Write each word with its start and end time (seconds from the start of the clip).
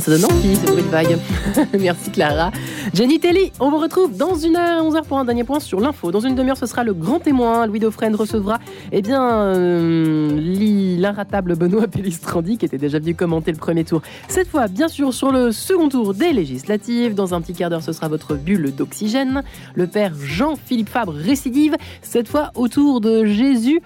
Ça 0.00 0.10
donne 0.10 0.24
envie, 0.24 0.56
ce 0.56 0.64
bruit 0.64 0.82
de 0.82 0.88
vague. 0.88 1.18
Merci 1.78 2.10
Clara. 2.10 2.50
Jenny 2.94 3.20
Telly, 3.20 3.52
on 3.60 3.68
vous 3.68 3.76
retrouve 3.76 4.16
dans 4.16 4.34
une 4.36 4.56
heure, 4.56 4.82
11h 4.82 5.04
pour 5.04 5.18
un 5.18 5.26
dernier 5.26 5.44
point 5.44 5.60
sur 5.60 5.80
l'info. 5.80 6.10
Dans 6.10 6.20
une 6.20 6.34
demi-heure, 6.34 6.56
ce 6.56 6.64
sera 6.64 6.82
le 6.82 6.94
grand 6.94 7.20
témoin. 7.20 7.66
Louis 7.66 7.78
Dauphren 7.78 8.14
recevra 8.14 8.58
eh 8.90 9.02
bien, 9.02 9.22
euh, 9.22 10.34
l'inratable 10.34 11.56
Benoît 11.56 11.88
Pellistrandi, 11.88 12.56
qui 12.56 12.64
était 12.64 12.78
déjà 12.78 13.00
venu 13.00 13.14
commenter 13.14 13.52
le 13.52 13.58
premier 13.58 13.84
tour. 13.84 14.00
Cette 14.28 14.48
fois, 14.48 14.66
bien 14.66 14.88
sûr, 14.88 15.12
sur 15.12 15.30
le 15.30 15.52
second 15.52 15.90
tour 15.90 16.14
des 16.14 16.32
législatives. 16.32 17.14
Dans 17.14 17.34
un 17.34 17.42
petit 17.42 17.52
quart 17.52 17.68
d'heure, 17.68 17.82
ce 17.82 17.92
sera 17.92 18.08
votre 18.08 18.34
bulle 18.34 18.74
d'oxygène. 18.74 19.42
Le 19.74 19.86
père 19.86 20.14
Jean-Philippe 20.18 20.88
Fabre 20.88 21.12
récidive, 21.12 21.76
cette 22.00 22.28
fois 22.28 22.50
autour 22.54 23.02
de 23.02 23.26
Jésus 23.26 23.82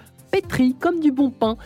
comme 0.79 1.01
du 1.01 1.13
bon 1.13 1.31
pain. 1.31 1.57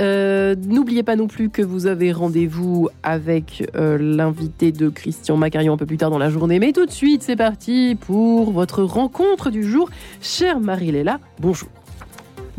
Euh, 0.00 0.54
n'oubliez 0.66 1.02
pas 1.02 1.16
non 1.16 1.26
plus 1.26 1.50
que 1.50 1.62
vous 1.62 1.86
avez 1.86 2.12
rendez-vous 2.12 2.88
avec 3.02 3.68
euh, 3.74 3.98
l'invité 3.98 4.72
de 4.72 4.88
Christian 4.88 5.36
Macarion 5.36 5.74
un 5.74 5.76
peu 5.76 5.86
plus 5.86 5.98
tard 5.98 6.10
dans 6.10 6.18
la 6.18 6.30
journée. 6.30 6.58
Mais 6.58 6.72
tout 6.72 6.86
de 6.86 6.90
suite, 6.90 7.22
c'est 7.22 7.36
parti 7.36 7.96
pour 8.00 8.52
votre 8.52 8.82
rencontre 8.82 9.50
du 9.50 9.64
jour. 9.64 9.88
Chère 10.20 10.60
Marie-Léla, 10.60 11.18
bonjour. 11.38 11.68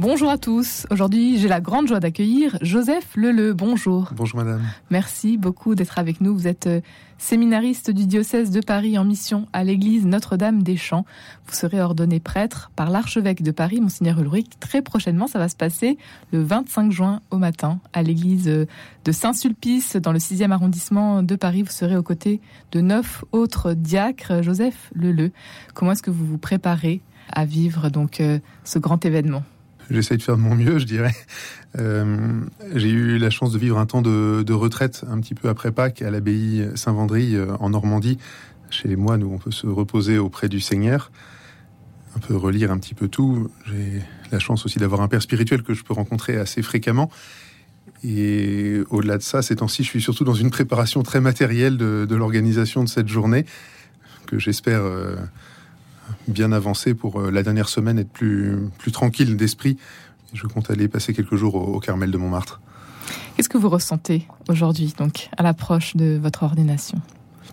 Bonjour 0.01 0.31
à 0.31 0.39
tous. 0.39 0.87
Aujourd'hui, 0.89 1.37
j'ai 1.37 1.47
la 1.47 1.61
grande 1.61 1.87
joie 1.87 1.99
d'accueillir 1.99 2.57
Joseph 2.63 3.15
Leleu. 3.15 3.53
Bonjour. 3.53 4.09
Bonjour 4.15 4.39
madame. 4.39 4.63
Merci 4.89 5.37
beaucoup 5.37 5.75
d'être 5.75 5.99
avec 5.99 6.21
nous. 6.21 6.33
Vous 6.33 6.47
êtes 6.47 6.65
euh, 6.65 6.81
séminariste 7.19 7.91
du 7.91 8.07
diocèse 8.07 8.49
de 8.49 8.61
Paris 8.61 8.97
en 8.97 9.05
mission 9.05 9.47
à 9.53 9.63
l'église 9.63 10.07
Notre-Dame 10.07 10.63
des 10.63 10.75
Champs. 10.75 11.05
Vous 11.45 11.53
serez 11.53 11.79
ordonné 11.79 12.19
prêtre 12.19 12.71
par 12.75 12.89
l'archevêque 12.89 13.43
de 13.43 13.51
Paris, 13.51 13.79
Monseigneur 13.79 14.19
Ulrich. 14.19 14.49
Très 14.59 14.81
prochainement, 14.81 15.27
ça 15.27 15.37
va 15.37 15.47
se 15.47 15.55
passer 15.55 15.99
le 16.31 16.41
25 16.41 16.91
juin 16.91 17.21
au 17.29 17.37
matin 17.37 17.79
à 17.93 18.01
l'église 18.01 18.47
euh, 18.47 18.65
de 19.05 19.11
Saint-Sulpice 19.11 19.97
dans 19.97 20.13
le 20.13 20.17
6e 20.17 20.49
arrondissement 20.49 21.21
de 21.21 21.35
Paris. 21.35 21.61
Vous 21.61 21.69
serez 21.69 21.95
aux 21.95 22.01
côtés 22.01 22.41
de 22.71 22.81
neuf 22.81 23.23
autres 23.33 23.73
diacres. 23.73 24.41
Joseph 24.41 24.91
Leleu, 24.95 25.31
comment 25.75 25.91
est-ce 25.91 26.01
que 26.01 26.09
vous 26.09 26.25
vous 26.25 26.39
préparez 26.39 27.03
à 27.31 27.45
vivre 27.45 27.89
donc 27.89 28.19
euh, 28.19 28.39
ce 28.63 28.79
grand 28.79 29.05
événement? 29.05 29.43
J'essaie 29.91 30.15
de 30.15 30.23
faire 30.23 30.37
de 30.37 30.41
mon 30.41 30.55
mieux, 30.55 30.79
je 30.79 30.85
dirais. 30.85 31.15
Euh, 31.79 32.41
j'ai 32.75 32.89
eu 32.89 33.17
la 33.17 33.29
chance 33.29 33.53
de 33.53 33.57
vivre 33.57 33.77
un 33.77 33.85
temps 33.85 34.01
de, 34.01 34.53
retraite 34.53 35.03
un 35.09 35.19
petit 35.19 35.35
peu 35.35 35.49
après 35.49 35.71
Pâques 35.71 36.01
à 36.01 36.09
l'abbaye 36.09 36.67
Saint-Vendry 36.75 37.35
euh, 37.35 37.55
en 37.59 37.69
Normandie. 37.69 38.17
Chez 38.69 38.87
les 38.87 38.95
moines 38.95 39.23
où 39.23 39.33
on 39.33 39.37
peut 39.37 39.51
se 39.51 39.67
reposer 39.67 40.17
auprès 40.17 40.47
du 40.47 40.61
Seigneur, 40.61 41.11
un 42.15 42.19
peu 42.19 42.35
relire 42.35 42.71
un 42.71 42.77
petit 42.77 42.93
peu 42.93 43.09
tout. 43.09 43.49
J'ai 43.65 44.01
la 44.31 44.39
chance 44.39 44.65
aussi 44.65 44.79
d'avoir 44.79 45.01
un 45.01 45.09
père 45.09 45.21
spirituel 45.21 45.61
que 45.63 45.73
je 45.73 45.83
peux 45.83 45.93
rencontrer 45.93 46.37
assez 46.37 46.61
fréquemment. 46.61 47.09
Et 48.03 48.79
au-delà 48.89 49.17
de 49.17 49.23
ça, 49.23 49.41
ces 49.41 49.57
temps-ci, 49.57 49.83
je 49.83 49.89
suis 49.89 50.01
surtout 50.01 50.23
dans 50.23 50.33
une 50.33 50.51
préparation 50.51 51.03
très 51.03 51.19
matérielle 51.19 51.75
de, 51.77 52.05
de 52.07 52.15
l'organisation 52.15 52.83
de 52.83 52.89
cette 52.89 53.09
journée 53.09 53.45
que 54.25 54.39
j'espère 54.39 54.81
euh, 54.81 55.15
bien 56.27 56.51
avancé 56.51 56.93
pour 56.93 57.19
euh, 57.19 57.31
la 57.31 57.43
dernière 57.43 57.69
semaine 57.69 57.99
être 57.99 58.11
plus, 58.11 58.57
plus 58.77 58.91
tranquille 58.91 59.37
d'esprit. 59.37 59.77
Je 60.33 60.47
compte 60.47 60.69
aller 60.69 60.87
passer 60.87 61.13
quelques 61.13 61.35
jours 61.35 61.55
au, 61.55 61.79
Carmel 61.79 62.11
de 62.11 62.17
Montmartre. 62.17 62.61
Qu'est-ce 63.35 63.49
que 63.49 63.57
vous 63.57 63.69
ressentez 63.69 64.27
aujourd'hui, 64.47 64.93
donc, 64.97 65.29
à 65.37 65.43
l'approche 65.43 65.95
de 65.95 66.19
votre 66.21 66.43
ordination? 66.43 67.01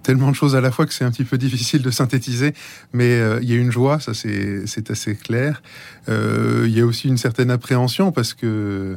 Tellement 0.03 0.31
de 0.31 0.37
choses 0.37 0.55
à 0.55 0.61
la 0.61 0.71
fois 0.71 0.87
que 0.87 0.93
c'est 0.93 1.05
un 1.05 1.11
petit 1.11 1.25
peu 1.25 1.39
difficile 1.39 1.83
de 1.83 1.91
synthétiser, 1.91 2.55
mais 2.93 3.15
euh, 3.15 3.41
il 3.43 3.51
y 3.51 3.53
a 3.53 3.57
une 3.57 3.73
joie, 3.73 3.99
ça 3.99 4.15
c'est 4.15 4.91
assez 4.91 5.17
clair. 5.17 5.61
Euh, 6.09 6.65
il 6.67 6.77
y 6.77 6.81
a 6.81 6.87
aussi 6.87 7.09
une 7.09 7.19
certaine 7.19 7.51
appréhension 7.51 8.13
parce 8.13 8.33
que 8.35 8.97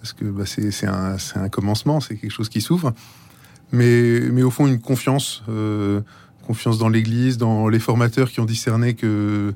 parce 0.00 0.12
que 0.12 0.24
bah, 0.26 0.44
c'est 0.46 0.86
un, 0.86 1.16
un, 1.34 1.48
commencement, 1.48 2.00
c'est 2.00 2.14
quelque 2.16 2.30
chose 2.30 2.48
qui 2.48 2.60
s'ouvre, 2.60 2.94
mais, 3.72 4.20
mais 4.30 4.44
au 4.44 4.50
fond 4.50 4.68
une 4.68 4.80
confiance 4.80 5.42
confiance 6.48 6.78
dans 6.78 6.88
l'Église, 6.88 7.36
dans 7.36 7.68
les 7.68 7.78
formateurs 7.78 8.30
qui 8.30 8.40
ont 8.40 8.46
discerné 8.46 8.94
que, 8.94 9.52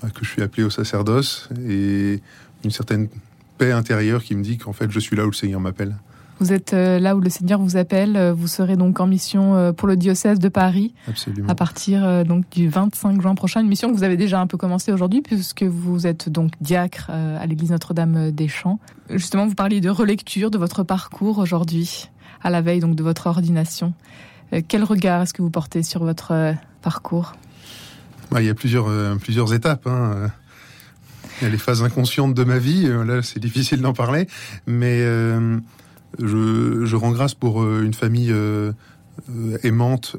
que 0.00 0.22
je 0.22 0.30
suis 0.30 0.42
appelé 0.42 0.62
au 0.62 0.70
sacerdoce 0.70 1.48
et 1.68 2.20
une 2.64 2.70
certaine 2.70 3.08
paix 3.58 3.72
intérieure 3.72 4.22
qui 4.22 4.36
me 4.36 4.42
dit 4.42 4.56
qu'en 4.56 4.72
fait 4.72 4.92
je 4.92 5.00
suis 5.00 5.16
là 5.16 5.24
où 5.24 5.30
le 5.30 5.34
Seigneur 5.34 5.58
m'appelle. 5.58 5.96
Vous 6.38 6.52
êtes 6.52 6.72
euh, 6.72 7.00
là 7.00 7.16
où 7.16 7.20
le 7.20 7.28
Seigneur 7.28 7.60
vous 7.60 7.76
appelle. 7.76 8.30
Vous 8.30 8.46
serez 8.46 8.76
donc 8.76 9.00
en 9.00 9.08
mission 9.08 9.56
euh, 9.56 9.72
pour 9.72 9.88
le 9.88 9.96
diocèse 9.96 10.38
de 10.38 10.48
Paris 10.48 10.94
Absolument. 11.08 11.48
à 11.48 11.54
partir 11.56 12.04
euh, 12.04 12.22
donc 12.22 12.48
du 12.48 12.68
25 12.68 13.20
juin 13.20 13.34
prochain. 13.34 13.60
Une 13.60 13.68
mission 13.68 13.90
que 13.90 13.96
vous 13.96 14.04
avez 14.04 14.16
déjà 14.16 14.40
un 14.40 14.46
peu 14.46 14.56
commencé 14.56 14.92
aujourd'hui 14.92 15.22
puisque 15.22 15.64
vous 15.64 16.06
êtes 16.06 16.28
donc 16.28 16.52
diacre 16.60 17.10
à 17.10 17.44
l'église 17.46 17.72
Notre-Dame 17.72 18.30
des 18.30 18.46
Champs. 18.46 18.78
Justement, 19.10 19.48
vous 19.48 19.56
parliez 19.56 19.80
de 19.80 19.90
relecture 19.90 20.52
de 20.52 20.58
votre 20.58 20.84
parcours 20.84 21.38
aujourd'hui 21.38 22.08
à 22.40 22.50
la 22.50 22.62
veille 22.62 22.80
donc 22.80 22.94
de 22.94 23.02
votre 23.02 23.26
ordination. 23.26 23.92
Euh, 24.52 24.60
quel 24.66 24.84
regard 24.84 25.22
est-ce 25.22 25.34
que 25.34 25.42
vous 25.42 25.50
portez 25.50 25.82
sur 25.82 26.04
votre 26.04 26.32
euh, 26.32 26.52
parcours? 26.82 27.34
Bah, 28.30 28.40
Il 28.40 28.46
y 28.46 28.50
a 28.50 28.54
plusieurs, 28.54 28.88
euh, 28.88 29.14
plusieurs 29.16 29.54
étapes. 29.54 29.86
Hein. 29.86 30.30
Il 31.40 31.44
y 31.44 31.46
a 31.46 31.50
les 31.50 31.58
phases 31.58 31.82
inconscientes 31.82 32.34
de 32.34 32.44
ma 32.44 32.58
vie. 32.58 32.86
Là, 32.86 33.22
c'est 33.22 33.40
difficile 33.40 33.80
d'en 33.80 33.92
parler. 33.92 34.26
Mais 34.66 35.00
je, 36.18 36.84
je, 36.84 36.96
rends 36.96 37.12
grâce 37.12 37.34
pour 37.34 37.64
une 37.64 37.94
famille 37.94 38.34
aimante 39.62 40.16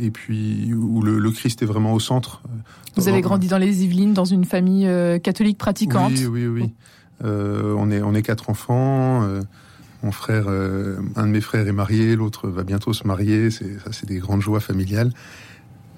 et 0.00 0.10
puis 0.10 0.74
où 0.74 1.02
le, 1.02 1.30
Christ 1.30 1.62
est 1.62 1.66
vraiment 1.66 1.92
au 1.92 2.00
centre. 2.00 2.42
Vous 2.96 3.06
avez 3.06 3.20
grandi 3.20 3.46
dans 3.46 3.58
les 3.58 3.84
Yvelines, 3.84 4.12
dans 4.12 4.24
une 4.24 4.44
famille 4.44 4.88
catholique 5.22 5.58
pratiquante? 5.58 6.14
Oui, 6.16 6.26
oui, 6.26 6.46
oui. 6.48 6.72
on 7.22 7.90
est 7.92 8.02
on 8.02 8.12
est 8.14 8.22
quatre 8.22 8.50
enfants. 8.50 9.40
Mon 10.02 10.12
frère, 10.12 10.44
euh, 10.48 10.96
un 11.16 11.26
de 11.26 11.32
mes 11.32 11.42
frères 11.42 11.66
est 11.66 11.72
marié, 11.72 12.16
l'autre 12.16 12.48
va 12.48 12.64
bientôt 12.64 12.92
se 12.92 13.06
marier. 13.06 13.50
C'est 13.50 13.78
ça, 13.80 13.92
c'est 13.92 14.06
des 14.06 14.18
grandes 14.18 14.40
joies 14.40 14.60
familiales. 14.60 15.12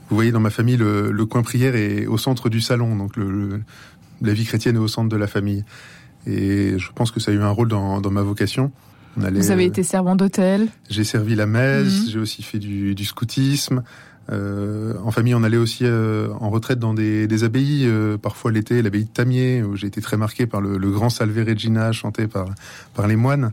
Vous 0.08 0.16
voyez, 0.16 0.32
dans 0.32 0.40
ma 0.40 0.50
famille, 0.50 0.76
le, 0.76 1.24
coin 1.24 1.42
prière 1.42 1.76
est 1.76 2.06
au 2.06 2.18
centre 2.18 2.48
du 2.48 2.60
salon, 2.60 2.96
donc 2.96 3.16
le, 3.16 3.60
la 4.20 4.32
vie 4.32 4.44
chrétienne 4.44 4.76
est 4.76 4.80
au 4.80 4.88
centre 4.88 5.08
de 5.08 5.16
la 5.16 5.26
famille. 5.26 5.64
Et 6.26 6.78
je 6.78 6.90
pense 6.94 7.10
que 7.10 7.20
ça 7.20 7.30
a 7.30 7.34
eu 7.34 7.40
un 7.40 7.50
rôle 7.50 7.68
dans, 7.68 8.00
ma 8.10 8.22
vocation. 8.22 8.72
Vous 9.16 9.50
avez 9.50 9.64
été 9.64 9.82
servant 9.82 10.16
d'hôtel 10.16 10.68
J'ai 10.90 11.04
servi 11.04 11.34
la 11.34 11.46
messe, 11.46 12.04
mhm. 12.04 12.10
j'ai 12.10 12.18
aussi 12.18 12.42
fait 12.42 12.58
du, 12.58 13.04
scoutisme. 13.04 13.82
Euh, 14.30 14.94
en 15.04 15.10
famille, 15.10 15.34
on 15.34 15.42
allait 15.42 15.56
aussi 15.56 15.84
euh, 15.84 16.28
en 16.40 16.50
retraite 16.50 16.78
dans 16.78 16.94
des, 16.94 17.44
abbayes, 17.44 17.88
parfois 18.20 18.50
l'été, 18.50 18.82
l'abbaye 18.82 19.04
de 19.04 19.10
Tamier, 19.10 19.62
où 19.62 19.76
j'ai 19.76 19.86
été 19.86 20.00
très 20.00 20.16
marqué 20.16 20.46
par 20.46 20.60
le, 20.60 20.90
grand 20.90 21.08
Salve 21.08 21.38
Regina 21.38 21.92
chanté 21.92 22.26
par, 22.26 22.46
par 22.94 23.06
les 23.06 23.16
moines 23.16 23.52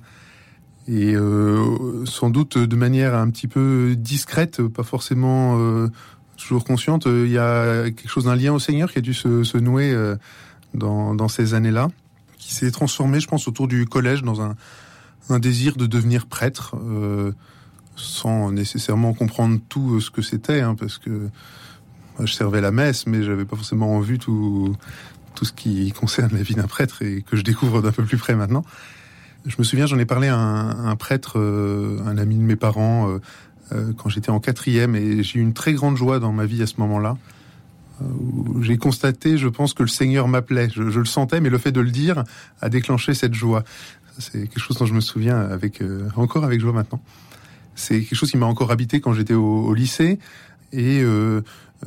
et 0.89 1.13
euh, 1.13 2.03
sans 2.05 2.31
doute 2.31 2.57
de 2.57 2.75
manière 2.75 3.13
un 3.13 3.29
petit 3.29 3.47
peu 3.47 3.95
discrète, 3.95 4.63
pas 4.67 4.81
forcément 4.81 5.59
euh, 5.59 5.87
toujours 6.35 6.63
consciente, 6.63 7.05
euh, 7.05 7.27
il 7.27 7.31
y 7.31 7.37
a 7.37 7.91
quelque 7.91 8.09
chose 8.09 8.25
d'un 8.25 8.35
lien 8.35 8.53
au 8.53 8.59
Seigneur 8.59 8.91
qui 8.91 8.97
a 8.97 9.01
dû 9.01 9.13
se, 9.13 9.57
nouer 9.57 9.95
dans, 10.73 11.27
ces 11.27 11.53
années-là, 11.53 11.89
qui 12.39 12.55
s'est 12.55 12.71
transformé, 12.71 13.19
je 13.19 13.27
pense, 13.27 13.47
autour 13.47 13.67
du 13.67 13.85
collège 13.85 14.23
dans 14.23 14.41
un, 14.41 14.55
désir 15.39 15.75
de 15.75 15.85
devenir 15.85 16.25
prêtre, 16.25 16.75
sans 17.95 18.51
nécessairement 18.51 19.13
comprendre 19.13 19.59
tout 19.69 20.01
ce 20.01 20.09
que 20.09 20.23
c'était, 20.23 20.61
hein, 20.61 20.73
parce 20.73 20.97
que 20.97 21.29
je 22.19 22.33
servais 22.33 22.61
la 22.61 22.71
messe, 22.71 23.05
mais 23.05 23.21
j'avais 23.21 23.45
pas 23.45 23.55
forcément 23.55 23.95
en 23.95 23.99
vue 23.99 24.17
tout 24.17 24.75
ce 25.39 25.53
qui 25.53 25.91
concerne 25.91 26.35
la 26.35 26.41
vie 26.41 26.55
d'un 26.55 26.67
prêtre 26.67 27.03
et 27.03 27.21
que 27.21 27.37
je 27.37 27.43
découvre 27.43 27.83
d'un 27.83 27.91
peu 27.91 28.03
plus 28.03 28.17
près 28.17 28.33
maintenant. 28.33 28.63
Je 29.45 29.55
me 29.57 29.63
souviens, 29.63 29.85
j'en 29.85 29.97
ai 29.97 30.05
parlé 30.05 30.27
à 30.27 30.37
un, 30.37 30.95
prêtre, 30.95 31.39
euh, 31.39 31.99
un 32.05 32.17
ami 32.17 32.35
de 32.35 32.41
mes 32.41 32.55
parents, 32.55 33.09
euh, 33.09 33.21
euh, 33.71 33.93
quand 33.97 34.09
j'étais 34.09 34.31
en 34.31 34.39
quatrième, 34.39 34.95
et 34.95 35.23
j'ai 35.23 35.39
eu 35.39 35.41
une 35.41 35.53
très 35.53 35.73
grande 35.73 35.95
joie 35.95 36.19
dans 36.19 36.33
ma 36.33 36.45
vie 36.45 36.61
à 36.61 36.67
ce 36.67 36.75
moment-là. 36.79 37.17
J'ai 38.61 38.77
constaté, 38.77 39.37
je 39.37 39.49
pense 39.49 39.73
que 39.73 39.83
le 39.83 39.89
Seigneur 39.89 40.29
m'appelait. 40.29 40.69
Je, 40.69 40.81
le 40.81 41.05
sentais, 41.05 41.41
mais 41.41 41.49
le 41.49 41.57
fait 41.57 41.73
de 41.73 41.81
le 41.81 41.91
dire 41.91 42.23
a 42.61 42.69
déclenché 42.69 43.13
cette 43.13 43.33
joie. 43.33 43.65
C'est 44.17 44.47
quelque 44.47 44.59
chose 44.59 44.77
dont 44.77 44.85
je 44.85 44.93
me 44.93 45.01
souviens 45.01 45.37
avec 45.37 45.83
encore 46.15 46.45
avec 46.45 46.61
joie 46.61 46.71
maintenant. 46.71 47.01
C'est 47.75 47.99
quelque 47.99 48.15
chose 48.15 48.31
qui 48.31 48.37
m'a 48.37 48.45
encore 48.45 48.71
habité 48.71 49.01
quand 49.01 49.11
j'étais 49.11 49.33
au, 49.33 49.65
au, 49.65 49.73
lycée 49.73 50.17
et 50.71 51.03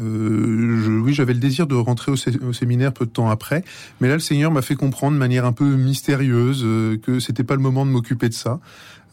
euh, 0.00 0.81
je, 0.82 0.90
oui, 0.90 1.12
j'avais 1.12 1.34
le 1.34 1.38
désir 1.38 1.67
de 1.67 1.75
rentrer 1.75 2.12
au, 2.12 2.52
séminaire 2.52 2.93
peu 2.93 3.05
de 3.05 3.11
temps 3.11 3.31
après, 3.31 3.64
mais 4.00 4.08
là, 4.08 4.14
le 4.14 4.20
Seigneur 4.20 4.50
m'a 4.50 4.62
fait 4.62 4.75
comprendre 4.75 5.14
de 5.14 5.19
manière 5.19 5.44
un 5.44 5.52
peu 5.52 5.76
mystérieuse 5.76 6.62
euh, 6.64 6.96
que 6.96 7.20
c'était 7.20 7.44
pas 7.44 7.55
le 7.55 7.61
moment 7.61 7.84
de 7.84 7.90
m'occuper 7.90 8.29
de 8.29 8.34
ça. 8.34 8.61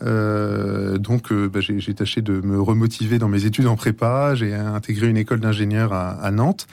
Euh, 0.01 0.97
donc, 0.97 1.31
euh, 1.31 1.49
bah, 1.49 1.59
j'ai 1.59 1.93
tâché 1.93 2.21
de 2.21 2.39
me 2.41 2.61
remotiver 2.61 3.19
dans 3.19 3.27
mes 3.27 3.45
études 3.45 3.67
en 3.67 3.75
prépa. 3.75 4.35
J'ai 4.35 4.53
intégré 4.53 5.07
une 5.07 5.17
école 5.17 5.41
d'ingénieur 5.41 5.91
à, 5.91 6.11
à, 6.11 6.31
Nantes, 6.31 6.67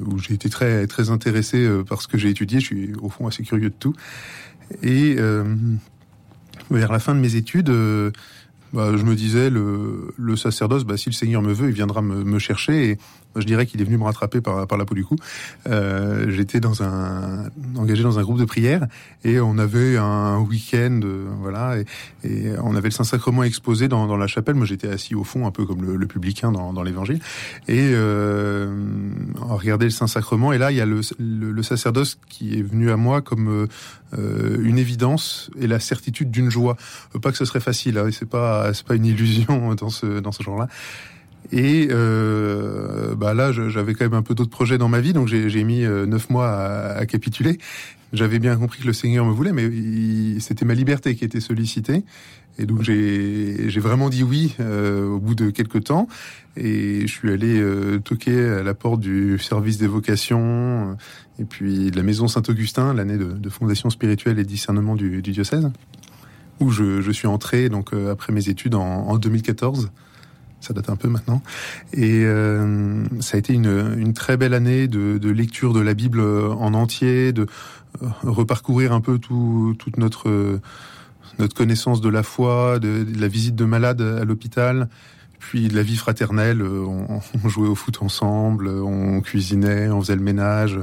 où 0.00 0.18
j'ai 0.18 0.34
été 0.34 0.48
très 0.48 0.86
très 0.86 1.10
intéressé 1.10 1.68
par 1.86 2.00
ce 2.00 2.08
que 2.08 2.16
j'ai 2.16 2.30
étudié. 2.30 2.60
Je 2.60 2.64
suis 2.64 2.92
au 3.02 3.10
fond 3.10 3.26
assez 3.26 3.42
curieux 3.42 3.68
de 3.68 3.74
tout. 3.78 3.94
Et 4.82 5.16
vers 6.70 6.90
la 6.90 6.98
fin 6.98 7.14
de 7.14 7.20
mes 7.20 7.36
études 7.36 7.70
bah, 8.74 8.96
je 8.96 9.04
me 9.04 9.14
disais, 9.14 9.50
le, 9.50 10.12
le 10.16 10.36
sacerdoce, 10.36 10.84
bah, 10.84 10.96
si 10.96 11.08
le 11.08 11.14
Seigneur 11.14 11.42
me 11.42 11.52
veut, 11.52 11.68
il 11.68 11.74
viendra 11.74 12.02
me, 12.02 12.38
chercher. 12.40 12.98
Je 13.36 13.46
dirais 13.46 13.66
qu'il 13.66 13.80
est 13.80 13.84
venu 13.84 13.98
me 13.98 14.04
rattraper 14.04 14.40
par, 14.40 14.66
par 14.66 14.78
la 14.78 14.84
peau 14.84 14.94
du 14.94 15.04
cou. 15.04 15.16
Euh, 15.68 16.30
J'étais 16.30 16.60
dans 16.60 16.82
un 16.82 17.50
engagé 17.76 18.02
dans 18.02 18.18
un 18.18 18.22
groupe 18.22 18.38
de 18.38 18.44
prière 18.44 18.86
et 19.24 19.40
on 19.40 19.58
avait 19.58 19.96
un 19.96 20.38
week-end, 20.38 21.00
euh, 21.04 21.26
voilà, 21.40 21.76
et, 22.24 22.52
on 22.62 22.74
avait 22.76 22.88
le 22.88 22.92
Saint-Sacrement 22.92 23.42
exposé 23.42 23.88
dans, 23.88 24.06
dans, 24.06 24.16
la 24.16 24.26
chapelle. 24.26 24.54
Moi, 24.54 24.66
j'étais 24.66 24.88
assis 24.88 25.14
au 25.14 25.24
fond, 25.24 25.46
un 25.46 25.50
peu 25.50 25.64
comme 25.64 25.82
le, 25.84 25.96
le 25.96 26.06
publicain 26.06 26.52
dans, 26.52 26.72
dans 26.72 26.82
l'Évangile, 26.82 27.20
et 27.68 27.90
euh, 27.92 28.72
on 29.40 29.56
regardait 29.56 29.86
le 29.86 29.90
Saint-Sacrement. 29.90 30.52
Et 30.52 30.58
là, 30.58 30.70
il 30.70 30.76
y 30.76 30.80
a 30.80 30.86
le, 30.86 31.00
le, 31.18 31.52
le, 31.52 31.62
sacerdoce 31.62 32.18
qui 32.28 32.58
est 32.58 32.62
venu 32.62 32.90
à 32.90 32.96
moi 32.96 33.22
comme 33.22 33.68
euh, 34.18 34.58
une 34.62 34.78
évidence 34.78 35.50
et 35.58 35.66
la 35.66 35.80
certitude 35.80 36.30
d'une 36.30 36.50
joie. 36.50 36.76
Pas 37.20 37.32
que 37.32 37.38
ce 37.38 37.44
serait 37.44 37.60
facile, 37.60 37.98
hein, 37.98 38.08
c'est 38.12 38.28
pas 38.28 38.72
c'est 38.74 38.86
pas 38.86 38.94
une 38.94 39.06
illusion 39.06 39.74
dans 39.74 39.88
ce 39.88 40.20
dans 40.20 40.32
ce 40.32 40.42
genre-là. 40.42 40.68
Et 41.52 41.88
euh, 41.90 43.14
bah 43.14 43.34
là, 43.34 43.52
j'avais 43.52 43.94
quand 43.94 44.04
même 44.04 44.14
un 44.14 44.22
peu 44.22 44.34
d'autres 44.34 44.50
projets 44.50 44.78
dans 44.78 44.88
ma 44.88 45.00
vie, 45.00 45.12
donc 45.12 45.28
j'ai 45.28 45.64
mis 45.64 45.84
euh, 45.84 46.06
neuf 46.06 46.30
mois 46.30 46.48
à, 46.48 47.06
capituler. 47.06 47.58
J'avais 48.12 48.38
bien 48.38 48.56
compris 48.56 48.80
que 48.80 48.86
le 48.86 48.92
Seigneur 48.92 49.24
me 49.26 49.32
voulait, 49.32 49.52
mais 49.52 50.40
c'était 50.40 50.64
ma 50.64 50.74
liberté 50.74 51.14
qui 51.16 51.24
était 51.24 51.40
sollicitée. 51.40 52.04
Et 52.58 52.66
donc 52.66 52.82
j'ai 52.82 53.80
vraiment 53.80 54.08
dit 54.08 54.22
oui 54.22 54.54
euh, 54.60 55.08
au 55.08 55.18
bout 55.18 55.34
de 55.34 55.50
quelques 55.50 55.84
temps. 55.84 56.08
Et 56.56 57.00
je 57.02 57.12
suis 57.12 57.32
allé 57.32 57.58
euh, 57.58 57.98
toquer 57.98 58.38
à 58.44 58.62
la 58.62 58.74
porte 58.74 59.00
du 59.00 59.38
service 59.38 59.78
des 59.78 59.88
vocations 59.88 60.92
euh, 60.92 60.94
et 61.40 61.44
puis 61.44 61.90
de 61.90 61.96
la 61.96 62.04
maison 62.04 62.28
Saint-Augustin, 62.28 62.94
l'année 62.94 63.18
de, 63.18 63.48
fondation 63.48 63.90
spirituelle 63.90 64.38
et 64.38 64.44
discernement 64.44 64.94
du, 64.94 65.20
diocèse, 65.20 65.68
où 66.60 66.70
je, 66.70 67.10
suis 67.10 67.26
entré 67.26 67.68
donc 67.68 67.92
après 67.92 68.32
mes 68.32 68.48
études 68.48 68.76
en 68.76 69.16
2014 69.18 69.90
ça 70.64 70.74
date 70.74 70.88
un 70.90 70.96
peu 70.96 71.08
maintenant. 71.08 71.42
Et 71.92 72.24
euh, 72.24 73.04
ça 73.20 73.36
a 73.36 73.38
été 73.38 73.52
une, 73.52 74.12
très 74.14 74.36
belle 74.36 74.54
année 74.54 74.88
de, 74.88 75.30
lecture 75.30 75.72
de 75.72 75.80
la 75.80 75.94
Bible 75.94 76.20
en 76.20 76.74
entier, 76.74 77.32
de 77.32 77.46
euh, 78.02 78.08
reparcourir 78.22 78.92
un 78.92 79.00
peu 79.00 79.18
tout, 79.18 79.74
toute 79.78 79.96
notre, 79.98 80.60
notre 81.38 81.54
connaissance 81.54 82.00
de 82.00 82.08
la 82.08 82.22
foi, 82.22 82.78
de, 82.78 83.06
la 83.18 83.28
visite 83.28 83.54
de 83.54 83.64
malades 83.64 84.02
à 84.02 84.24
l'hôpital, 84.24 84.88
puis 85.38 85.68
de 85.68 85.76
la 85.76 85.82
vie 85.82 85.96
fraternelle. 85.96 86.62
On, 86.62 87.48
jouait 87.48 87.68
au 87.68 87.74
foot 87.74 87.98
ensemble, 88.00 88.68
on 88.68 89.20
cuisinait, 89.20 89.88
on 89.88 90.00
faisait 90.00 90.16
le 90.16 90.22
ménage, 90.22 90.80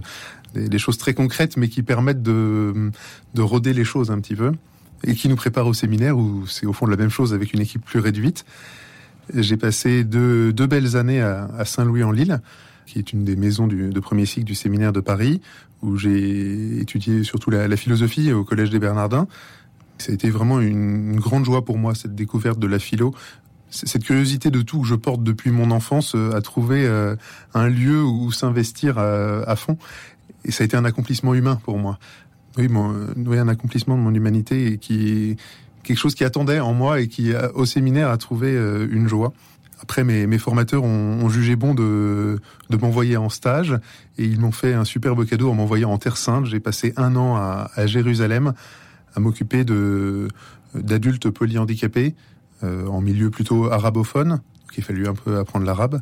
des, 0.53 0.79
choses 0.79 0.97
très 0.97 1.13
concrètes, 1.13 1.57
mais 1.57 1.69
qui 1.69 1.81
permettent 1.81 2.23
de, 2.23 2.91
de 3.33 3.41
roder 3.41 3.73
les 3.73 3.85
choses 3.85 4.11
un 4.11 4.19
petit 4.19 4.35
peu 4.35 4.51
et 5.03 5.15
qui 5.15 5.29
nous 5.29 5.35
préparent 5.35 5.67
au 5.67 5.73
séminaire 5.73 6.17
où 6.17 6.45
c'est 6.47 6.65
au 6.65 6.73
fond 6.73 6.85
la 6.85 6.97
même 6.97 7.09
chose 7.09 7.33
avec 7.33 7.53
une 7.53 7.61
équipe 7.61 7.83
plus 7.83 7.99
réduite. 7.99 8.45
J'ai 9.33 9.57
passé 9.57 10.03
deux, 10.03 10.51
deux, 10.53 10.67
belles 10.67 10.95
années 10.97 11.21
à, 11.21 11.63
Saint-Louis-en-Lille, 11.65 12.41
qui 12.85 12.99
est 12.99 13.13
une 13.13 13.23
des 13.23 13.35
maisons 13.35 13.67
du, 13.67 13.89
de 13.89 13.99
premier 13.99 14.25
cycle 14.25 14.45
du 14.45 14.55
séminaire 14.55 14.93
de 14.93 14.99
Paris, 14.99 15.41
où 15.81 15.97
j'ai 15.97 16.79
étudié 16.79 17.23
surtout 17.23 17.49
la, 17.49 17.75
philosophie 17.77 18.31
au 18.33 18.43
Collège 18.43 18.69
des 18.69 18.79
Bernardins. 18.79 19.27
Ça 19.97 20.11
a 20.11 20.15
été 20.15 20.29
vraiment 20.29 20.59
une, 20.59 21.19
grande 21.19 21.45
joie 21.45 21.63
pour 21.63 21.77
moi, 21.77 21.95
cette 21.95 22.15
découverte 22.15 22.59
de 22.59 22.67
la 22.67 22.79
philo, 22.79 23.13
cette 23.69 24.03
curiosité 24.03 24.51
de 24.51 24.61
tout 24.61 24.81
que 24.81 24.87
je 24.87 24.95
porte 24.95 25.23
depuis 25.23 25.51
mon 25.51 25.71
enfance 25.71 26.13
euh, 26.15 26.35
à 26.35 26.41
trouver 26.41 26.85
euh, 26.85 27.15
un 27.53 27.69
lieu 27.69 28.03
où 28.03 28.31
s'investir 28.31 28.97
à, 28.97 29.43
à, 29.43 29.55
fond. 29.55 29.77
Et 30.43 30.51
ça 30.51 30.63
a 30.63 30.65
été 30.65 30.75
un 30.75 30.83
accomplissement 30.83 31.33
humain 31.33 31.59
pour 31.63 31.77
moi. 31.77 31.97
Oui, 32.57 32.67
mon, 32.67 33.07
oui, 33.15 33.37
un 33.37 33.47
accomplissement 33.47 33.95
de 33.95 34.01
mon 34.01 34.13
humanité 34.13 34.73
et 34.73 34.77
qui 34.77 35.37
quelque 35.83 35.97
chose 35.97 36.15
qui 36.15 36.23
attendait 36.23 36.59
en 36.59 36.73
moi 36.73 37.01
et 37.01 37.07
qui, 37.07 37.33
au 37.53 37.65
séminaire, 37.65 38.09
a 38.09 38.17
trouvé 38.17 38.51
euh, 38.51 38.87
une 38.91 39.07
joie. 39.07 39.33
Après, 39.81 40.03
mes, 40.03 40.37
formateurs 40.37 40.83
ont, 40.83 41.27
jugé 41.29 41.55
bon 41.55 41.73
de, 41.73 42.39
de 42.69 42.77
m'envoyer 42.77 43.17
en 43.17 43.29
stage 43.29 43.79
et 44.19 44.25
ils 44.25 44.39
m'ont 44.39 44.51
fait 44.51 44.73
un 44.73 44.85
superbe 44.85 45.25
cadeau 45.25 45.49
en 45.49 45.55
m'envoyant 45.55 45.91
en 45.91 45.97
Terre 45.97 46.17
Sainte. 46.17 46.45
J'ai 46.45 46.59
passé 46.59 46.93
un 46.97 47.15
an 47.15 47.35
à, 47.35 47.87
Jérusalem 47.87 48.53
à 49.15 49.19
m'occuper 49.19 49.65
d'adultes 50.75 51.31
polyhandicapés 51.31 52.13
euh, 52.63 52.85
en 52.85 53.01
milieu 53.01 53.31
plutôt 53.31 53.71
arabophone. 53.71 54.29
Donc 54.29 54.77
il 54.77 54.83
fallu 54.83 55.07
un 55.07 55.15
peu 55.15 55.39
apprendre 55.39 55.65
l'arabe. 55.65 56.01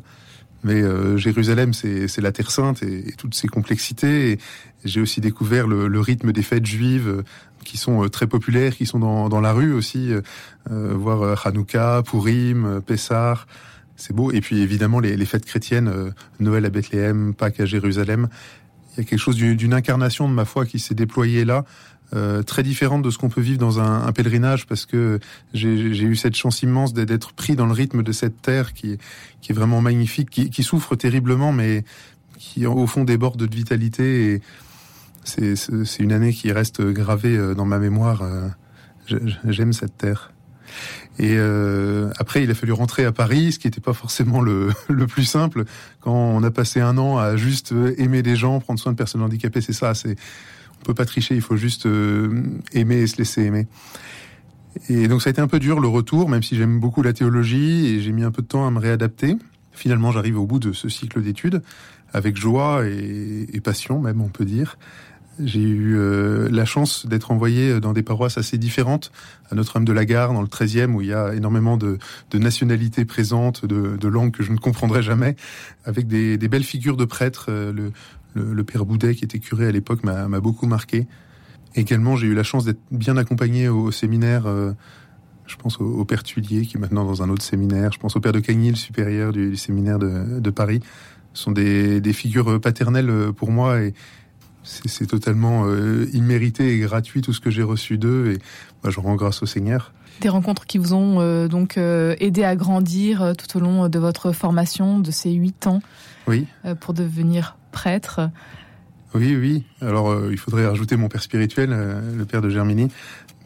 Mais 0.62 0.82
euh, 0.82 1.16
Jérusalem, 1.16 1.72
c'est 1.72 2.20
la 2.20 2.32
Terre 2.32 2.50
Sainte 2.50 2.82
et, 2.82 3.14
toutes 3.16 3.34
ses 3.34 3.48
complexités. 3.48 4.38
J'ai 4.84 5.00
aussi 5.00 5.20
découvert 5.20 5.66
le, 5.66 5.88
le, 5.88 6.00
rythme 6.00 6.32
des 6.32 6.42
fêtes 6.42 6.66
juives 6.66 7.22
qui 7.64 7.76
sont 7.76 8.04
euh, 8.04 8.08
très 8.08 8.26
populaires, 8.26 8.76
qui 8.76 8.86
sont 8.86 8.98
dans, 8.98 9.28
dans 9.28 9.40
la 9.40 9.52
rue 9.52 9.72
aussi, 9.72 10.12
euh, 10.12 10.22
voir 10.94 11.22
euh, 11.22 11.34
Hanouka, 11.44 12.02
Purim, 12.04 12.80
Pessah, 12.84 13.46
c'est 13.96 14.14
beau. 14.14 14.32
Et 14.32 14.40
puis 14.40 14.60
évidemment 14.60 15.00
les, 15.00 15.16
les 15.16 15.26
fêtes 15.26 15.44
chrétiennes, 15.44 16.12
Noël 16.38 16.64
à 16.64 16.70
Bethléem, 16.70 17.34
Pâques 17.34 17.60
à 17.60 17.66
Jérusalem. 17.66 18.28
Il 18.92 18.98
y 18.98 19.06
a 19.06 19.08
quelque 19.08 19.20
chose 19.20 19.36
d'une 19.36 19.74
incarnation 19.74 20.28
de 20.28 20.34
ma 20.34 20.44
foi 20.44 20.66
qui 20.66 20.78
s'est 20.78 20.94
déployée 20.94 21.44
là, 21.44 21.64
euh, 22.14 22.42
très 22.42 22.62
différente 22.62 23.02
de 23.02 23.10
ce 23.10 23.18
qu'on 23.18 23.28
peut 23.28 23.40
vivre 23.40 23.58
dans 23.58 23.80
un, 23.80 24.06
un 24.06 24.12
pèlerinage, 24.12 24.66
parce 24.66 24.86
que 24.86 25.20
j'ai 25.52 25.68
eu 25.68 26.16
cette 26.16 26.34
chance 26.34 26.62
immense 26.62 26.92
d'être 26.92 27.32
pris 27.32 27.56
dans 27.56 27.66
le 27.66 27.72
rythme 27.72 28.02
de 28.02 28.12
cette 28.12 28.42
terre 28.42 28.72
qui, 28.72 28.98
qui 29.40 29.52
est 29.52 29.54
vraiment 29.54 29.80
magnifique, 29.80 30.30
qui, 30.30 30.50
qui 30.50 30.62
souffre 30.62 30.96
terriblement, 30.96 31.52
mais 31.52 31.84
qui 32.38 32.66
au 32.66 32.86
fond 32.86 33.04
déborde 33.04 33.46
de 33.46 33.54
vitalité. 33.54 34.32
Et, 34.32 34.42
c'est 35.24 35.98
une 35.98 36.12
année 36.12 36.32
qui 36.32 36.50
reste 36.52 36.82
gravée 36.82 37.36
euh, 37.36 37.54
dans 37.54 37.66
ma 37.66 37.78
mémoire. 37.78 38.22
Euh, 38.22 38.48
j'aime 39.46 39.72
cette 39.72 39.96
terre. 39.96 40.32
Et 41.18 41.34
euh, 41.36 42.10
après, 42.18 42.44
il 42.44 42.50
a 42.50 42.54
fallu 42.54 42.72
rentrer 42.72 43.04
à 43.04 43.12
Paris, 43.12 43.52
ce 43.52 43.58
qui 43.58 43.66
n'était 43.66 43.80
pas 43.80 43.92
forcément 43.92 44.40
le, 44.40 44.70
le, 44.88 45.06
plus 45.06 45.24
simple. 45.24 45.64
Quand 46.00 46.14
on 46.14 46.42
a 46.42 46.50
passé 46.50 46.80
un 46.80 46.96
an 46.96 47.18
à 47.18 47.36
juste 47.36 47.74
aimer 47.98 48.22
des 48.22 48.36
gens, 48.36 48.60
prendre 48.60 48.80
soin 48.80 48.92
de 48.92 48.96
personnes 48.96 49.22
handicapées, 49.22 49.60
c'est 49.60 49.72
ça. 49.72 49.94
C'est 49.94 50.16
on 50.80 50.84
peut 50.84 50.94
pas 50.94 51.04
tricher, 51.04 51.34
il 51.34 51.42
faut 51.42 51.56
juste 51.56 51.86
euh, 51.86 52.42
aimer 52.72 52.96
et 52.96 53.06
se 53.06 53.16
laisser 53.18 53.42
aimer. 53.42 53.66
Et 54.88 55.08
donc 55.08 55.22
ça 55.22 55.28
a 55.28 55.32
été 55.32 55.40
un 55.40 55.48
peu 55.48 55.58
dur 55.58 55.80
le 55.80 55.88
retour, 55.88 56.28
même 56.28 56.42
si 56.42 56.56
j'aime 56.56 56.80
beaucoup 56.80 57.02
la 57.02 57.12
théologie 57.12 57.86
et 57.86 58.00
j'ai 58.00 58.12
mis 58.12 58.22
un 58.22 58.30
peu 58.30 58.42
de 58.42 58.46
temps 58.46 58.66
à 58.66 58.70
me 58.70 58.78
réadapter. 58.78 59.36
Finalement, 59.72 60.12
j'arrive 60.12 60.38
au 60.38 60.46
bout 60.46 60.58
de 60.58 60.72
ce 60.72 60.88
cycle 60.88 61.22
d'études 61.22 61.62
avec 62.12 62.36
joie 62.36 62.84
et, 62.86 63.60
passion, 63.62 64.00
même 64.00 64.20
on 64.20 64.28
peut 64.28 64.44
dire. 64.44 64.78
J'ai 65.42 65.60
eu 65.60 65.96
euh, 65.96 66.48
la 66.50 66.64
chance 66.64 67.06
d'être 67.06 67.30
envoyé 67.30 67.80
dans 67.80 67.92
des 67.92 68.02
paroisses 68.02 68.36
assez 68.36 68.58
différentes, 68.58 69.10
à 69.50 69.54
Notre-Dame 69.54 69.84
de 69.84 69.92
la 69.92 70.04
Gare, 70.04 70.34
dans 70.34 70.42
le 70.42 70.48
13e, 70.48 70.92
où 70.92 71.00
il 71.00 71.08
y 71.08 71.14
a 71.14 71.34
énormément 71.34 71.76
de, 71.76 71.98
nationalités 72.34 73.04
présentes, 73.04 73.64
de, 73.64 74.08
langues 74.08 74.32
que 74.32 74.42
je 74.42 74.52
ne 74.52 74.58
comprendrai 74.58 75.02
jamais, 75.02 75.36
avec 75.84 76.08
des, 76.08 76.36
belles 76.36 76.64
figures 76.64 76.96
de 76.96 77.04
prêtres. 77.04 77.46
Euh, 77.48 77.90
le, 78.34 78.54
le, 78.54 78.64
père 78.64 78.84
Boudet, 78.84 79.14
qui 79.14 79.24
était 79.24 79.38
curé 79.38 79.66
à 79.66 79.72
l'époque, 79.72 80.04
m'a 80.04 80.40
beaucoup 80.40 80.66
marqué. 80.66 81.06
Également, 81.74 82.16
j'ai 82.16 82.26
eu 82.26 82.34
la 82.34 82.42
chance 82.42 82.64
d'être 82.64 82.80
bien 82.90 83.16
accompagné 83.16 83.68
au, 83.68 83.84
au 83.84 83.90
séminaire. 83.92 84.46
Euh, 84.46 84.72
je 85.46 85.56
pense 85.56 85.80
au, 85.80 85.84
au, 85.84 86.04
père 86.04 86.22
Tulier, 86.22 86.66
qui 86.66 86.76
est 86.76 86.80
maintenant 86.80 87.04
dans 87.04 87.22
un 87.22 87.28
autre 87.28 87.42
séminaire. 87.42 87.92
Je 87.92 87.98
pense 87.98 88.16
au 88.16 88.20
père 88.20 88.32
de 88.32 88.40
Cagny, 88.40 88.70
le 88.70 88.76
supérieur 88.76 89.32
du, 89.32 89.50
du 89.50 89.56
séminaire 89.56 89.98
de, 89.98 90.40
de 90.40 90.50
Paris. 90.50 90.80
Ce 91.32 91.44
sont 91.44 91.52
des, 91.52 92.00
des, 92.00 92.12
figures 92.12 92.60
paternelles 92.60 93.32
pour 93.36 93.52
moi 93.52 93.80
et, 93.80 93.94
c'est 94.62 95.06
totalement 95.06 95.64
euh, 95.64 96.06
immérité 96.12 96.74
et 96.74 96.78
gratuit 96.78 97.22
tout 97.22 97.32
ce 97.32 97.40
que 97.40 97.50
j'ai 97.50 97.62
reçu 97.62 97.98
d'eux 97.98 98.32
et 98.32 98.38
bah, 98.82 98.90
je 98.90 99.00
rends 99.00 99.14
grâce 99.14 99.42
au 99.42 99.46
Seigneur. 99.46 99.92
Des 100.20 100.28
rencontres 100.28 100.66
qui 100.66 100.78
vous 100.78 100.92
ont 100.92 101.20
euh, 101.20 101.48
donc 101.48 101.78
euh, 101.78 102.14
aidé 102.20 102.44
à 102.44 102.56
grandir 102.56 103.22
euh, 103.22 103.32
tout 103.32 103.56
au 103.56 103.60
long 103.60 103.88
de 103.88 103.98
votre 103.98 104.32
formation 104.32 104.98
de 104.98 105.10
ces 105.10 105.30
huit 105.32 105.66
ans 105.66 105.80
oui. 106.26 106.46
Euh, 106.64 106.74
pour 106.74 106.92
devenir 106.92 107.56
prêtre. 107.70 108.30
Oui, 109.14 109.36
oui. 109.36 109.64
Alors 109.80 110.30
il 110.30 110.38
faudrait 110.38 110.66
rajouter 110.66 110.96
mon 110.96 111.08
père 111.08 111.22
spirituel, 111.22 111.70
le 112.16 112.24
père 112.24 112.42
de 112.42 112.48
Germini, 112.48 112.88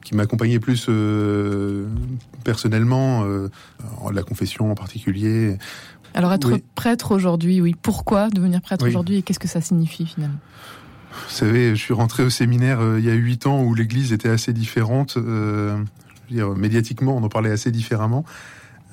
qui 0.04 0.14
m'accompagnait 0.14 0.58
plus 0.58 0.90
personnellement, 2.44 3.24
la 4.12 4.22
confession 4.22 4.70
en 4.70 4.74
particulier. 4.74 5.56
Alors 6.14 6.32
être 6.32 6.52
oui. 6.52 6.62
prêtre 6.74 7.12
aujourd'hui, 7.12 7.60
oui. 7.60 7.74
Pourquoi 7.80 8.28
devenir 8.30 8.60
prêtre 8.60 8.84
oui. 8.84 8.90
aujourd'hui 8.90 9.16
et 9.16 9.22
qu'est-ce 9.22 9.40
que 9.40 9.48
ça 9.48 9.60
signifie 9.60 10.06
finalement? 10.06 10.38
Vous 11.14 11.34
savez, 11.34 11.70
je 11.70 11.80
suis 11.80 11.94
rentré 11.94 12.22
au 12.22 12.30
séminaire 12.30 12.80
euh, 12.80 12.98
il 12.98 13.04
y 13.04 13.10
a 13.10 13.14
huit 13.14 13.46
ans 13.46 13.62
où 13.62 13.74
l'Église 13.74 14.12
était 14.12 14.28
assez 14.28 14.52
différente. 14.52 15.16
Euh, 15.16 15.76
je 16.28 16.34
veux 16.34 16.40
dire, 16.40 16.56
médiatiquement, 16.56 17.16
on 17.16 17.22
en 17.22 17.28
parlait 17.28 17.50
assez 17.50 17.70
différemment. 17.70 18.24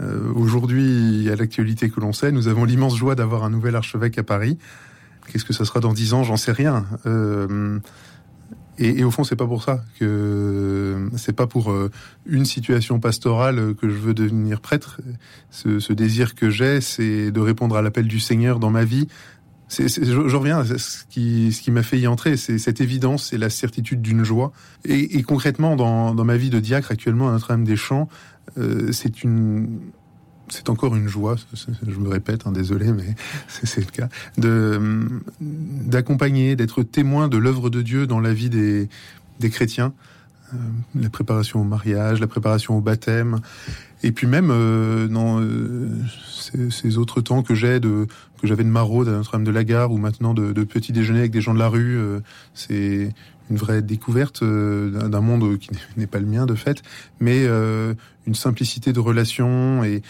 Euh, 0.02 0.32
Aujourd'hui, 0.34 1.30
à 1.30 1.36
l'actualité 1.36 1.90
que 1.90 2.00
l'on 2.00 2.14
sait, 2.14 2.32
nous 2.32 2.48
avons 2.48 2.64
l'immense 2.64 2.96
joie 2.96 3.16
d'avoir 3.16 3.44
un 3.44 3.50
nouvel 3.50 3.76
archevêque 3.76 4.18
à 4.18 4.24
Paris. 4.24 4.58
Qu'est-ce 5.28 5.46
que 5.46 5.54
ça 5.54 5.66
sera 5.66 5.80
dans 5.80 5.94
dix 5.94 6.14
ans 6.14 6.24
J'en 6.24 6.38
sais 6.38 6.52
rien. 6.52 6.86
Euh, 7.06 7.80
et, 8.78 9.04
au 9.04 9.12
fond, 9.12 9.24
c'est 9.24 9.36
pas 9.36 9.46
pour 9.46 9.64
ça 9.64 9.84
que 10.00 11.10
c'est 11.16 11.36
pas 11.36 11.46
pour 11.46 11.72
euh, 11.72 11.92
une 12.26 12.46
situation 12.46 13.00
pastorale 13.00 13.76
que 13.76 13.90
je 13.90 13.96
veux 13.96 14.14
devenir 14.14 14.60
prêtre. 14.60 15.00
Ce, 15.52 15.94
désir 15.94 16.36
que 16.36 16.50
j'ai, 16.50 16.82
c'est 16.82 17.32
de 17.32 17.40
répondre 17.40 17.76
à 17.76 17.82
l'appel 17.82 18.08
du 18.08 18.20
Seigneur 18.20 18.60
dans 18.60 18.72
ma 18.72 18.84
vie, 18.84 19.08
c'est, 19.72 19.88
je, 19.88 20.36
reviens 20.36 20.60
à 20.60 20.66
ce 20.66 21.06
qui, 21.10 21.72
m'a 21.72 21.82
fait 21.82 21.98
y 21.98 22.06
entrer, 22.06 22.36
c'est 22.36 22.58
cette 22.58 22.82
évidence, 22.82 23.30
c'est 23.30 23.38
la 23.38 23.50
certitude 23.50 24.02
d'une 24.02 24.26
joie. 24.26 24.52
Et, 24.84 25.24
concrètement, 25.24 25.78
dans, 25.78 26.14
ma 26.26 26.36
vie 26.36 26.50
de 26.50 26.60
diacre 26.60 26.92
actuellement 26.92 27.30
à 27.30 27.32
Notre-Dame 27.32 27.64
des 27.64 27.78
Champs, 27.78 28.10
euh, 28.58 28.92
c'est 28.92 29.24
une 29.24 29.80
c'est 30.52 30.70
encore 30.70 30.96
une 30.96 31.08
joie, 31.08 31.36
je 31.54 32.00
me 32.00 32.10
répète, 32.10 32.46
hein, 32.46 32.52
désolé, 32.52 32.92
mais 32.92 33.16
c'est 33.48 33.82
le 33.82 33.92
cas, 33.92 34.10
de 34.38 34.80
d'accompagner, 35.40 36.56
d'être 36.56 36.84
témoin 36.84 37.28
de 37.28 37.38
l'œuvre 37.38 37.70
de 37.70 37.82
Dieu 37.82 38.06
dans 38.06 38.20
la 38.20 38.34
vie 38.34 38.50
des, 38.50 38.90
des 39.40 39.50
chrétiens, 39.50 39.94
euh, 40.54 40.58
la 40.96 41.10
préparation 41.10 41.62
au 41.62 41.64
mariage, 41.64 42.20
la 42.20 42.28
préparation 42.28 42.78
au 42.78 42.82
baptême, 42.82 43.40
et 44.04 44.12
puis 44.12 44.28
même 44.28 44.50
euh, 44.52 45.08
dans 45.08 45.40
euh, 45.40 45.90
ces, 46.70 46.98
autres 46.98 47.22
temps 47.22 47.44
que 47.44 47.56
j'ai 47.56 47.80
de 47.80 48.08
que 48.42 48.48
j'avais 48.48 48.64
de 48.64 48.70
maraude 48.70 49.08
à 49.08 49.12
Notre-Dame 49.12 49.44
de 49.44 49.52
la 49.52 49.64
Gare 49.64 49.92
ou 49.92 49.98
maintenant 49.98 50.34
de, 50.34 50.52
de 50.52 50.64
petits 50.64 50.92
déjeuners 50.92 51.20
avec 51.20 51.32
des 51.32 51.42
gens 51.42 51.54
de 51.54 51.60
la 51.60 51.68
rue, 51.68 52.00
c'est 52.56 53.14
une 53.52 53.56
vraie 53.56 53.84
découverte 53.84 54.44
d'un 54.44 55.22
monde 55.22 55.60
qui 55.60 55.70
n'est 55.96 56.08
pas 56.08 56.20
le 56.20 56.26
mien 56.26 56.48
de 56.48 56.56
fait, 56.56 56.82
mais 57.20 57.46
une 57.46 58.34
simplicité 58.34 58.94
de 58.94 59.00
relation 59.00 59.84
et 59.84 60.02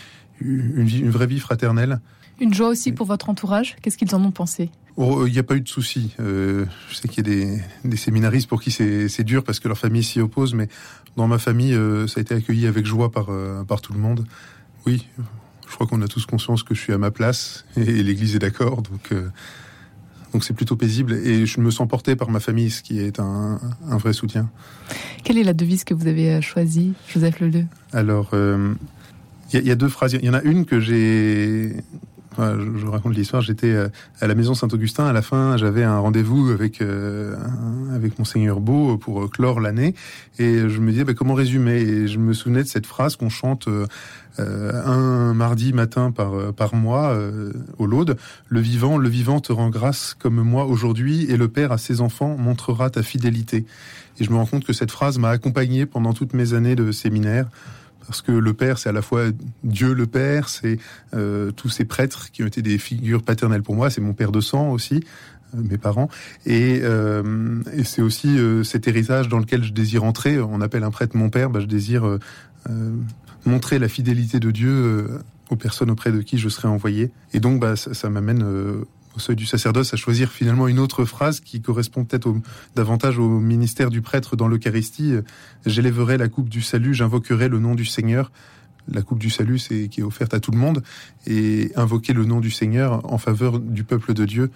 une, 0.42 0.88
une 0.88 1.10
vraie 1.10 1.28
vie 1.28 1.40
fraternelle. 1.40 2.00
Une 2.40 2.54
joie 2.54 2.70
aussi 2.70 2.92
pour 2.92 3.06
votre 3.06 3.30
entourage. 3.30 3.76
Qu'est-ce 3.82 3.98
qu'ils 3.98 4.16
en 4.16 4.24
ont 4.24 4.32
pensé? 4.32 4.72
Oh, 4.98 5.26
il 5.26 5.32
n'y 5.32 5.40
a 5.40 5.44
pas 5.44 5.56
eu 5.56 5.62
de 5.62 5.70
souci. 5.70 6.14
Euh, 6.20 6.66
je 6.90 6.96
sais 6.96 7.08
qu'il 7.08 7.26
y 7.28 7.32
a 7.32 7.36
des, 7.36 7.62
des, 7.86 7.98
séminaristes 7.98 8.50
pour 8.50 8.62
qui 8.62 8.72
c'est 8.72 9.24
dur 9.24 9.44
parce 9.44 9.60
que 9.60 9.68
leur 9.68 9.78
famille 9.78 10.04
s'y 10.04 10.20
oppose, 10.20 10.54
mais 10.54 10.68
dans 11.16 11.28
ma 11.28 11.38
famille, 11.38 11.74
euh, 11.74 12.08
ça 12.08 12.20
a 12.20 12.22
été 12.22 12.34
accueilli 12.34 12.68
avec 12.68 12.86
joie 12.86 13.12
par, 13.12 13.28
euh, 13.30 13.64
par 13.64 13.80
tout 13.82 13.94
le 13.94 14.00
monde. 14.00 14.26
Oui, 14.86 15.08
je 15.70 15.74
crois 15.76 15.88
qu'on 15.88 16.02
a 16.02 16.08
tous 16.08 16.26
conscience 16.26 16.64
que 16.64 16.76
je 16.76 16.82
suis 16.82 16.94
à 16.94 16.98
ma 16.98 17.12
place 17.12 17.66
et, 17.78 18.04
l'Église 18.04 18.36
est 18.36 18.40
d'accord, 18.40 18.82
donc 18.82 19.14
donc 20.34 20.46
c'est 20.46 20.54
plutôt 20.54 20.78
paisible 20.78 21.14
et 21.14 21.46
je 21.46 21.60
me 21.60 21.72
sens 21.72 21.88
porté 21.88 22.16
par 22.16 22.30
ma 22.30 22.40
famille, 22.40 22.72
ce 22.72 22.82
qui 22.82 23.00
est 23.00 23.20
un, 23.20 23.60
un 23.88 23.98
vrai 23.98 24.14
soutien. 24.14 24.50
Quelle 25.24 25.38
est 25.38 25.44
la 25.44 25.54
devise 25.54 25.84
que 25.84 25.94
vous 25.94 26.08
avez 26.08 26.42
choisie, 26.42 26.94
Joseph 27.08 27.42
Leleu? 27.42 27.66
Alors, 27.92 28.32
il 29.54 29.68
y, 29.68 29.72
a 29.72 29.76
deux 29.76 29.90
phrases. 29.90 30.14
Il 30.14 30.26
y 30.26 30.30
en 30.30 30.34
a 30.34 30.42
une 30.42 30.66
que 30.66 30.80
j'ai 30.80 31.76
je, 32.38 32.88
raconte 32.88 33.16
l'histoire. 33.16 33.42
J'étais 33.42 33.72
euh, 33.72 33.90
à 34.20 34.28
la 34.28 34.36
maison 34.36 34.54
Saint-Augustin. 34.54 35.06
À 35.06 35.14
la 35.14 35.22
fin, 35.22 35.58
j'avais 35.58 35.84
un 35.84 36.00
rendez-vous 36.00 36.50
avec 36.50 36.82
euh, 36.82 37.36
avec 37.94 38.18
monseigneur 38.20 38.60
Beau 38.60 38.98
pour 38.98 39.30
clore 39.30 39.60
l'année, 39.60 39.94
et 40.40 40.70
je 40.70 40.80
me 40.80 40.92
disais 40.92 41.04
bah, 41.04 41.14
comment 41.14 41.34
résumer? 41.34 41.82
Et 41.82 42.08
je 42.08 42.20
me 42.20 42.34
souvenais 42.34 42.64
de 42.64 42.68
cette 42.68 42.86
phrase 42.86 43.16
qu'on 43.16 43.30
chante 43.30 43.68
euh, 43.68 43.86
un 44.40 45.34
mardi 45.34 45.74
matin 45.74 46.12
par 46.12 46.54
par 46.54 46.76
mois 46.76 47.18
au 47.78 47.86
Laude. 47.86 48.18
Le 48.48 48.60
vivant, 48.60 48.98
le 48.98 49.10
vivant 49.10 49.40
te 49.40 49.52
rend 49.52 49.70
grâce 49.70 50.16
comme 50.18 50.42
moi 50.42 50.66
aujourd'hui, 50.66 51.26
et 51.30 51.38
le 51.38 51.48
Père 51.48 51.72
à 51.72 51.78
ses 51.78 52.02
enfants 52.02 52.38
montrera 52.38 52.90
ta 52.90 53.04
fidélité. 53.04 53.66
Et 54.20 54.24
je 54.24 54.30
me 54.30 54.36
rends 54.36 54.46
compte 54.46 54.66
que 54.66 54.74
cette 54.74 54.92
phrase 54.92 55.18
m'a 55.18 55.30
accompagné 55.30 55.86
pendant 55.86 56.14
toutes 56.14 56.34
mes 56.34 56.54
années 56.54 56.76
de 56.76 56.92
séminaire 56.92 57.48
parce 58.06 58.22
que 58.22 58.32
le 58.32 58.54
Père, 58.54 58.78
c'est 58.78 58.90
à 58.90 58.92
la 58.92 59.02
fois 59.02 59.26
Dieu 59.64 59.94
le 59.94 60.06
Père, 60.08 60.50
c'est 60.50 60.80
euh, 61.14 61.52
tous 61.52 61.70
ces 61.70 61.86
prêtres 61.86 62.32
qui 62.32 62.44
ont 62.44 62.48
été 62.48 62.62
des 62.62 62.78
figures 62.78 63.24
paternelles 63.24 63.64
pour 63.64 63.76
moi, 63.76 63.90
c'est 63.90 64.02
mon 64.02 64.14
père 64.14 64.32
de 64.32 64.42
sang 64.42 64.72
aussi, 64.72 65.04
euh, 65.56 65.62
mes 65.62 65.78
parents, 65.78 66.10
et, 66.46 66.80
euh, 66.84 67.62
c'est 67.84 68.02
aussi 68.02 68.38
cet 68.64 68.88
héritage 68.88 69.28
dans 69.28 69.40
lequel 69.40 69.64
je 69.64 69.74
désire 69.74 70.04
entrer. 70.04 70.40
On 70.40 70.62
appelle 70.62 70.84
un 70.84 70.92
prêtre 70.92 71.16
mon 71.16 71.30
père, 71.30 71.50
bah, 71.50 71.60
je 71.60 71.68
désire 71.68 72.20
montrer 73.46 73.80
la 73.80 73.88
fidélité 73.88 74.40
de 74.40 74.52
Dieu 74.52 75.08
aux 75.50 75.56
personnes 75.56 75.90
auprès 75.90 76.12
de 76.12 76.22
qui 76.22 76.38
je 76.38 76.48
serai 76.50 76.68
envoyé. 76.68 77.12
Et 77.34 77.40
donc, 77.40 77.60
bah, 77.60 77.76
ça, 77.76 77.94
ça 77.94 78.10
m'amène 78.10 78.44
au 79.16 79.20
seuil 79.20 79.36
du 79.36 79.46
sacerdoce 79.46 79.94
à 79.94 79.98
choisir 79.98 80.32
finalement 80.32 80.68
une 80.68 80.80
autre 80.80 81.06
phrase 81.06 81.40
qui 81.40 81.62
correspond 81.62 82.06
peut-être 82.06 82.34
davantage 82.76 83.20
au 83.20 83.40
ministère 83.40 83.90
du 83.90 84.02
prêtre 84.02 84.36
dans 84.36 84.48
l'Eucharistie. 84.48 85.14
J'élèverai 85.66 86.18
la 86.18 86.28
coupe 86.28 86.50
du 86.50 86.62
salut, 86.62 86.94
j'invoquerai 86.94 87.48
le 87.48 87.60
nom 87.60 87.76
du 87.76 87.86
Seigneur. 87.86 88.32
La 88.88 89.02
coupe 89.02 89.20
du 89.20 89.30
salut, 89.30 89.60
c'est 89.60 89.88
qui 89.90 90.02
est 90.02 90.04
offerte 90.04 90.34
à 90.34 90.40
tout 90.40 90.52
le 90.52 90.58
monde, 90.58 90.82
et 91.28 91.72
invoquer 91.76 92.14
le 92.14 92.26
nom 92.26 92.40
du 92.40 92.50
Seigneur 92.50 93.02
en 93.12 93.18
faveur 93.18 93.60
du 93.60 93.84
peuple 93.84 94.14
de 94.14 94.26
Dieu. 94.26 94.52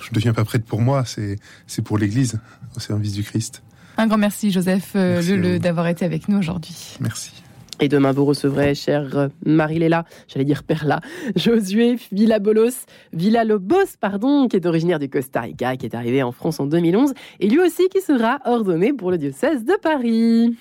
Je 0.00 0.10
ne 0.10 0.14
deviens 0.14 0.32
pas 0.32 0.44
prêtre 0.44 0.64
pour 0.64 0.80
moi, 0.80 1.04
c'est 1.04 1.38
c'est 1.66 1.82
pour 1.82 1.98
l'Église, 1.98 2.40
au 2.76 2.80
service 2.80 3.12
du 3.12 3.22
Christ. 3.22 3.62
Un 3.96 4.06
grand 4.06 4.18
merci, 4.18 4.50
Joseph 4.50 4.92
euh, 4.94 5.20
Leleu, 5.22 5.58
d'avoir 5.58 5.88
été 5.88 6.04
avec 6.04 6.28
nous 6.28 6.38
aujourd'hui. 6.38 6.96
Merci. 7.00 7.32
Et 7.80 7.88
demain, 7.88 8.10
vous 8.10 8.24
recevrez, 8.24 8.74
chère 8.74 9.28
Marie-Léla, 9.46 10.04
j'allais 10.26 10.44
dire 10.44 10.64
Perla, 10.64 11.00
Josué 11.36 11.96
Villa-Lobos, 12.10 13.96
pardon, 14.00 14.48
qui 14.48 14.56
est 14.56 14.66
originaire 14.66 14.98
du 14.98 15.08
Costa 15.08 15.42
Rica, 15.42 15.76
qui 15.76 15.86
est 15.86 15.94
arrivé 15.94 16.24
en 16.24 16.32
France 16.32 16.58
en 16.58 16.66
2011, 16.66 17.14
et 17.38 17.48
lui 17.48 17.60
aussi 17.60 17.88
qui 17.88 18.00
sera 18.00 18.40
ordonné 18.44 18.92
pour 18.92 19.12
le 19.12 19.18
diocèse 19.18 19.64
de 19.64 19.74
Paris. 19.80 20.56